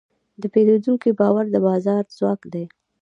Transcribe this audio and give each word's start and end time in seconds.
د 0.41 0.43
پیرودونکي 0.53 1.09
باور 1.19 1.45
د 1.51 1.55
بازار 1.67 2.03
ځواک 2.17 2.41
دی. 2.53 2.65